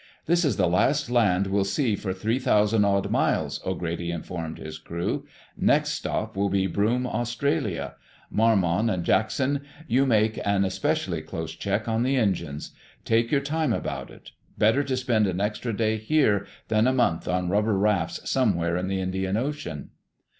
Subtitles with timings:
[0.25, 4.79] "This is the last land we'll see for three thousand odd miles," O'Grady informed his
[4.79, 5.27] crew.
[5.55, 7.93] "Next stop will be Broome, Australia.
[8.31, 12.71] Marmon and Jackson, you will make an especially close check on the engines.
[13.05, 14.31] Take your time about it.
[14.57, 18.87] Better to spend an extra day here than a month on rubber rafts somewhere in
[18.87, 19.91] the Indian Ocean."